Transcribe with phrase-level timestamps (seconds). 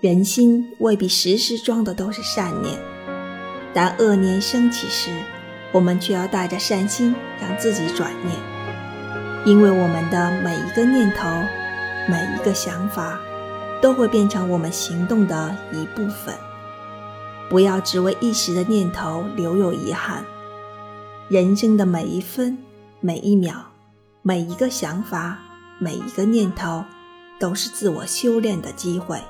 [0.00, 2.78] 人心未必时时装的都是善念。
[3.72, 5.10] 但恶念升起时
[5.70, 8.56] 我们却要带着善心让自己转念。
[9.44, 11.28] 因为我们的每一个念头
[12.08, 13.20] 每一个想法
[13.80, 16.34] 都会变成我们行动的一部分。
[17.48, 20.24] 不要只为一时的念头留有遗憾。
[21.28, 22.58] 人生的每一分
[23.00, 23.54] 每一秒
[24.22, 25.38] 每一个想法
[25.78, 26.84] 每一个念头
[27.38, 29.20] 都是自我修炼的机会。